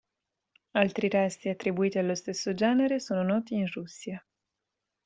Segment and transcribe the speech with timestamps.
[0.71, 4.25] Altri resti attribuiti allo stesso genere sono noti in Russia.